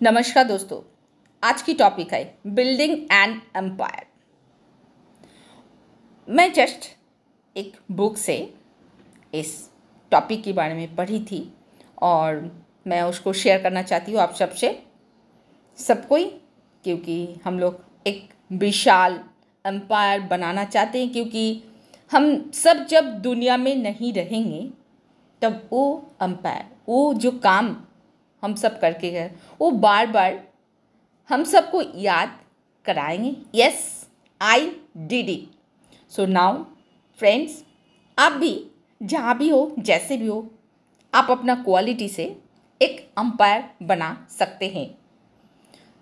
नमस्कार 0.00 0.44
दोस्तों, 0.44 0.78
आज 1.42 1.62
की 1.62 1.72
टॉपिक 1.74 2.12
है 2.14 2.22
बिल्डिंग 2.46 2.92
एंड 3.12 3.40
एम्पायर 3.56 4.04
मैं 6.28 6.52
जस्ट 6.52 6.86
एक 7.56 7.72
बुक 7.90 8.16
से 8.16 8.36
इस 9.34 9.50
टॉपिक 10.12 10.42
के 10.44 10.52
बारे 10.52 10.74
में 10.74 10.94
पढ़ी 10.96 11.18
थी 11.20 11.40
और 12.02 12.40
मैं 12.86 13.00
उसको 13.02 13.32
शेयर 13.32 13.62
करना 13.62 13.82
चाहती 13.82 14.12
हूँ 14.12 14.20
आप 14.20 14.34
सबसे। 14.34 14.70
सबको 15.78 16.16
ही 16.16 16.24
क्योंकि 16.84 17.40
हम 17.44 17.58
लोग 17.58 17.80
एक 18.06 18.28
विशाल 18.52 19.20
एम्पायर 19.64 20.20
बनाना 20.20 20.64
चाहते 20.64 21.00
हैं, 21.00 21.12
क्योंकि 21.12 21.62
हम 22.12 22.50
सब 22.54 22.86
जब 22.86 23.10
दुनिया 23.22 23.56
में 23.56 23.74
नहीं 23.76 24.12
रहेंगे, 24.12 24.68
तब 25.42 25.68
वो 25.72 26.14
एम्पायर 26.22 26.64
वो 26.88 27.12
जो 27.14 27.30
काम 27.32 27.76
हम 28.42 28.54
सब 28.54 28.80
करके 28.80 29.10
गए। 29.10 29.30
वो 29.60 29.70
बार 29.70 30.06
बार 30.06 30.40
हम 31.30 31.44
सबको 31.44 31.82
याद 31.96 32.38
कराएँगे। 32.86 33.34
Yes 33.54 34.06
I 34.40 34.70
did 34.98 35.28
it 35.28 35.48
so 36.12 36.26
now 36.26 36.62
friends 37.18 37.62
आप 38.18 38.32
भी, 38.32 38.70
जहाँ 39.00 39.36
भी 39.38 39.48
हो, 39.48 39.74
जैसे 39.78 40.16
भी 40.16 40.26
हो, 40.26 40.48
आप 41.12 41.30
अपना 41.30 41.54
क्वालिटी 41.54 42.08
से 42.08 42.24
एक 42.80 43.08
अंपायर 43.18 43.64
बना 43.82 44.16
सकते 44.30 44.68
हैं। 44.68 44.88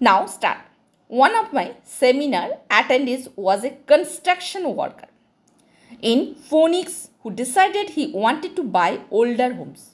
Now 0.00 0.26
start 0.26 0.72
one 1.10 1.34
of 1.36 1.54
my 1.54 1.72
seminar 1.90 2.50
attendees 2.72 3.28
was 3.38 3.66
a 3.66 3.70
construction 3.88 4.66
worker 4.66 6.04
in 6.04 6.24
Phoenix 6.50 6.96
who 7.24 7.30
decided 7.32 7.90
he 7.90 8.10
wanted 8.14 8.56
to 8.56 8.62
buy 8.72 8.98
older 9.12 9.52
homes 9.52 9.90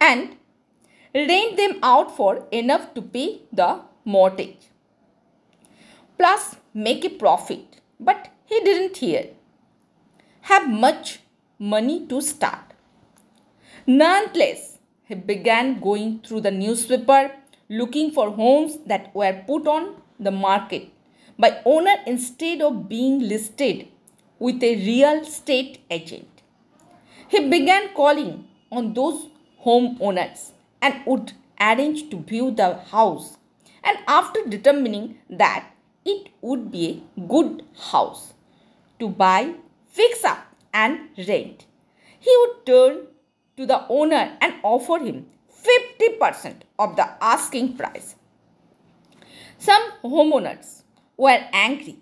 and 0.00 0.28
rent 1.14 1.56
them 1.56 1.78
out 1.82 2.16
for 2.16 2.46
enough 2.50 2.92
to 2.94 3.02
pay 3.02 3.42
the 3.52 3.80
mortgage, 4.04 4.68
plus 6.18 6.56
make 6.74 7.04
a 7.04 7.10
profit. 7.10 7.80
But 8.00 8.30
he 8.46 8.60
didn't 8.60 8.96
hear. 8.96 9.28
Have 10.42 10.68
much 10.68 11.20
money 11.58 12.06
to 12.08 12.20
start. 12.20 12.74
Nonetheless, 13.86 14.78
he 15.04 15.14
began 15.14 15.80
going 15.80 16.20
through 16.20 16.40
the 16.40 16.50
newspaper 16.50 17.30
looking 17.68 18.10
for 18.10 18.30
homes 18.30 18.78
that 18.86 19.14
were 19.14 19.42
put 19.46 19.66
on 19.66 19.96
the 20.18 20.30
market 20.30 20.88
by 21.38 21.60
owner 21.64 21.96
instead 22.06 22.60
of 22.60 22.88
being 22.88 23.20
listed 23.20 23.88
with 24.38 24.62
a 24.62 24.76
real 24.76 25.20
estate 25.20 25.78
agent. 25.90 26.42
He 27.28 27.48
began 27.48 27.94
calling 27.94 28.46
on 28.70 28.92
those 28.94 29.28
homeowners 29.64 30.52
and 30.84 31.00
would 31.06 31.32
arrange 31.58 32.00
to 32.10 32.18
view 32.30 32.50
the 32.50 32.70
house. 32.94 33.38
And 33.82 33.98
after 34.06 34.40
determining 34.46 35.18
that 35.30 35.70
it 36.04 36.28
would 36.42 36.70
be 36.70 37.02
a 37.16 37.20
good 37.20 37.62
house 37.90 38.34
to 38.98 39.08
buy, 39.08 39.54
fix 39.88 40.24
up, 40.24 40.46
and 40.72 41.08
rent, 41.28 41.66
he 42.18 42.32
would 42.40 42.66
turn 42.66 43.06
to 43.56 43.66
the 43.66 43.86
owner 43.88 44.36
and 44.40 44.54
offer 44.62 44.98
him 44.98 45.26
50% 45.64 46.62
of 46.78 46.96
the 46.96 47.08
asking 47.22 47.76
price. 47.76 48.16
Some 49.58 49.82
homeowners 50.02 50.82
were 51.16 51.40
angry, 51.52 51.98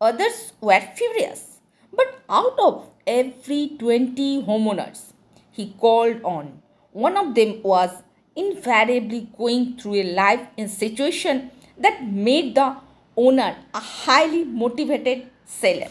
others 0.00 0.52
were 0.60 0.80
furious. 0.80 1.60
But 1.92 2.22
out 2.28 2.58
of 2.58 2.90
every 3.06 3.76
20 3.78 4.44
homeowners 4.44 5.12
he 5.50 5.74
called 5.78 6.22
on, 6.22 6.62
one 6.92 7.16
of 7.16 7.34
them 7.34 7.60
was 7.62 7.90
invariably 8.36 9.28
going 9.38 9.76
through 9.76 9.94
a 9.94 10.14
life 10.14 10.46
in 10.56 10.66
a 10.66 10.68
situation 10.68 11.50
that 11.78 12.04
made 12.06 12.54
the 12.54 12.76
owner 13.16 13.56
a 13.72 13.80
highly 13.80 14.44
motivated 14.44 15.26
seller. 15.44 15.88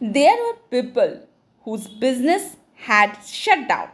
There 0.00 0.36
were 0.36 0.56
people 0.70 1.26
whose 1.62 1.86
business 1.88 2.56
had 2.74 3.16
shut 3.24 3.68
down 3.68 3.88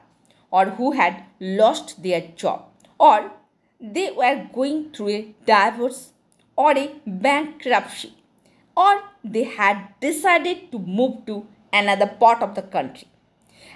or 0.50 0.66
who 0.66 0.92
had 0.92 1.24
lost 1.38 2.02
their 2.02 2.22
job 2.36 2.64
or 2.98 3.30
they 3.80 4.10
were 4.10 4.46
going 4.52 4.90
through 4.90 5.08
a 5.08 5.34
divorce 5.46 6.12
or 6.56 6.76
a 6.76 6.90
bankruptcy 7.06 8.12
or 8.76 9.02
they 9.22 9.44
had 9.44 9.88
decided 10.00 10.72
to 10.72 10.78
move 10.78 11.24
to 11.26 11.46
another 11.72 12.06
part 12.06 12.42
of 12.42 12.54
the 12.54 12.62
country. 12.62 13.06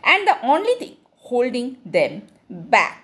And 0.02 0.26
the 0.26 0.36
only 0.44 0.74
thing 0.74 0.96
holding 1.16 1.78
them 1.84 2.22
back 2.50 3.03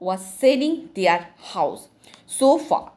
was 0.00 0.24
selling 0.24 0.90
their 0.94 1.28
house. 1.52 1.88
So 2.26 2.58
far, 2.58 2.92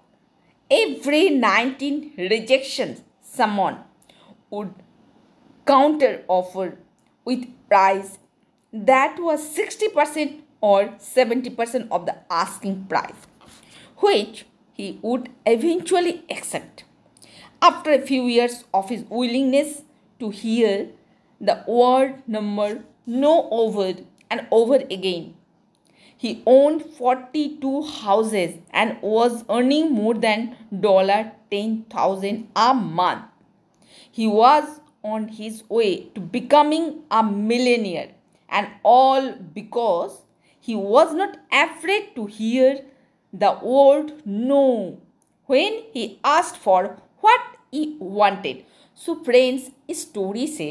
every 0.72 1.30
19 1.30 2.14
rejections, 2.18 3.02
someone 3.22 3.80
would 4.50 4.74
counter 5.66 6.24
offer 6.28 6.78
with 7.26 7.46
price 7.70 8.18
that 8.74 9.18
was 9.20 9.56
60% 9.56 10.42
or 10.60 10.86
70% 10.98 11.88
of 11.92 12.06
the 12.08 12.16
asking 12.32 12.86
price, 12.86 13.28
which 13.98 14.46
he 14.74 15.00
would 15.04 15.30
eventually 15.46 16.24
accept. 16.30 16.84
After 17.62 17.92
a 17.92 18.02
few 18.02 18.24
years 18.24 18.64
of 18.74 18.90
his 18.90 19.04
willingness 19.10 19.84
to 20.20 20.32
hear 20.32 20.90
the 21.40 21.64
word 21.68 22.24
number 22.28 22.84
no 23.06 23.48
over 23.52 23.94
and 24.32 24.48
over 24.50 24.76
again, 24.76 25.36
he 26.23 26.43
owned 26.47 26.85
42 26.85 27.83
houses 27.83 28.57
and 28.71 28.97
was 29.01 29.45
earning 29.49 29.93
more 29.93 30.15
than 30.15 30.57
$10,000 30.73 32.47
a 32.57 32.75
month. 32.75 33.25
He 34.11 34.27
was 34.27 34.81
on 35.03 35.29
his 35.29 35.63
way 35.69 36.09
to 36.15 36.21
becoming 36.21 37.03
a 37.11 37.23
millionaire 37.23 38.11
and 38.49 38.69
all 38.83 39.33
because 39.33 40.23
he 40.61 40.75
was 40.75 41.15
not 41.15 41.39
afraid 41.53 42.15
to 42.17 42.27
hear 42.27 42.81
the 43.33 43.57
word 43.63 44.13
no 44.27 45.01
when 45.47 45.83
he 45.93 46.19
asked 46.25 46.57
for 46.57 46.97
what 47.21 47.41
he 47.71 47.97
wanted. 48.01 48.65
So 48.95 49.15
friends 49.25 49.71
इस 49.89 50.03
story 50.03 50.47
से 50.47 50.69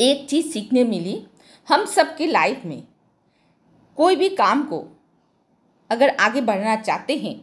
एक 0.00 0.26
चीज़ 0.28 0.46
सीखने 0.52 0.84
मिली 0.84 1.14
हम 1.68 1.84
सबके 1.86 2.26
life 2.26 2.64
में 2.66 2.82
कोई 3.97 4.15
भी 4.15 4.29
काम 4.31 4.63
को 4.63 4.83
अगर 5.89 6.15
आगे 6.19 6.41
बढ़ना 6.41 6.75
चाहते 6.77 7.17
हैं 7.17 7.35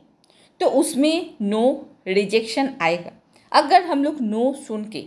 तो 0.61 0.67
उसमें 0.73 1.35
नो 1.43 1.65
रिजेक्शन 2.09 2.75
आएगा। 2.83 3.11
अगर 3.53 3.85
हम 3.85 4.05
लोग 4.05 4.21
नो 4.21 4.53
सुन 4.59 4.85
के 4.85 5.05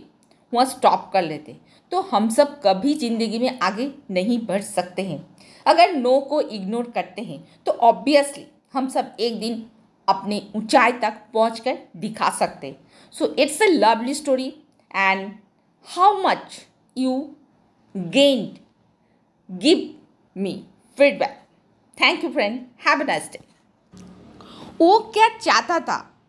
वहाँ 0.52 0.66
स्टॉप 0.66 1.10
कर 1.12 1.22
लेते 1.22 1.56
तो 1.92 2.00
हम 2.02 2.28
सब 2.30 2.60
कभी 2.60 2.94
ज़िंदगी 2.94 3.38
में 3.38 3.58
आगे 3.58 3.90
नहीं 4.10 4.38
बढ़ 4.46 4.62
सकते 4.62 5.02
हैं। 5.02 5.26
अगर 5.66 5.92
नो 5.94 6.18
को 6.20 6.40
इग्नोर 6.40 6.90
करते 6.90 7.22
हैं 7.22 7.42
तो 7.66 7.72
ऑब्वियसली 7.72 8.46
हम 8.74 8.88
सब 8.88 9.16
एक 9.20 9.38
दिन 9.40 9.64
अपने 10.08 10.42
ऊंचाई 10.56 10.92
तक 10.94 11.20
पहुँच 11.34 11.60
कर 11.60 11.78
दिखा 11.96 12.30
सकते। 12.30 12.74
So 13.14 13.34
it's 13.34 13.60
a 13.62 13.66
lovely 13.68 14.14
story 14.14 14.48
and 14.90 15.30
how 15.86 16.22
much 16.22 16.58
you 16.96 17.18
gained 17.94 18.58
give 19.50 19.88
me 20.36 20.62
feedback 20.98 21.46
thank 22.00 22.24
you 22.24 22.30
friend 22.30 22.66
have 22.88 23.02
nice 23.02 23.30
day 23.32 23.40
वो 24.80 24.98
क्या 24.98 25.38
चाहता 25.38 25.80
था? 25.80 26.20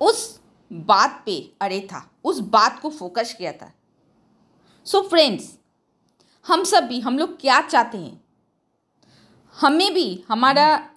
उस 0.00 0.40
बात 0.72 1.22
पे 1.26 1.52
अरे 1.60 1.80
था। 1.80 2.10
उस 2.24 2.38
बात 2.38 2.80
को 2.80 2.90
फोकस 2.90 3.34
किया 3.38 3.52
था। 3.52 3.72
सो 4.84 4.98
so 4.98 5.08
फ्रेंड्स 5.08 5.58
हम 6.46 6.64
सब 6.64 6.84
भी, 6.84 7.00
हम 7.00 7.18
लोग 7.18 7.40
क्या 7.40 7.60
चाहते 7.60 7.98
हैं? 7.98 8.24
हमें 9.60 9.94
भी 9.94 10.24
हमारा 10.28 10.90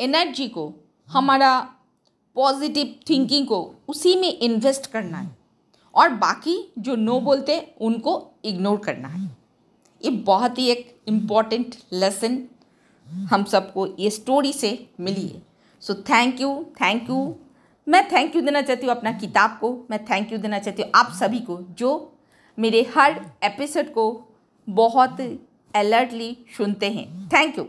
एनर्जी 0.00 0.48
को, 0.48 0.74
हमारा 1.08 1.60
पॉजिटिव 2.34 3.00
थिंकिंग 3.10 3.46
को 3.46 3.74
उसी 3.88 4.16
में 4.16 4.38
इन्वेस्ट 4.38 4.86
करना 4.86 5.18
है। 5.18 5.38
और 5.94 6.08
बाकी 6.08 6.72
जो 6.78 6.96
नो 6.96 7.20
बोलते 7.20 7.74
उनको 7.80 8.30
इग्नोर 8.44 8.78
करना 8.78 9.08
है। 9.08 9.37
ये 10.02 10.10
बहुत 10.26 10.58
ही 10.58 10.68
एक 10.70 10.96
इंपॉर्टेंट 11.08 11.74
लेसन 11.92 12.42
हम 13.30 13.44
सबको 13.44 13.86
ये 13.98 14.10
स्टोरी 14.10 14.52
से 14.52 14.70
मिली 15.00 15.26
है। 15.26 15.42
So 15.82 15.94
thank 16.10 16.40
you 16.40 16.52
thank 16.80 17.08
you 17.10 17.34
मैं 17.86 18.02
थैंक 18.08 18.36
यू 18.36 18.42
देना 18.42 18.60
चाहती 18.62 18.86
हूँ 18.86 18.94
अपना 18.94 19.12
किताब 19.12 19.58
को। 19.60 19.72
मैं 19.90 20.04
थैंक 20.04 20.32
यू 20.32 20.38
देना 20.38 20.58
चाहती 20.58 20.82
हूँ 20.82 20.90
आप 20.94 21.12
सभी 21.20 21.40
को, 21.40 21.58
जो 21.70 22.14
मेरे 22.58 22.86
हर 22.96 23.20
एपिसोड 23.44 23.92
को 23.92 24.06
बहुत 24.68 25.20
अलर्टली 25.74 26.36
सुनते 26.56 26.90
हैं। 26.90 27.28
Thank 27.28 27.58
you 27.58 27.66